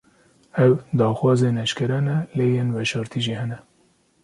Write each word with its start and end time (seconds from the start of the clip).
Ev, 0.63 0.73
daxwazên 0.97 1.57
eşkere 1.63 1.99
ne; 2.05 2.17
lê 2.37 2.47
yên 2.55 2.69
veşartî 2.75 3.19
jî 3.25 3.33
hene 3.39 3.57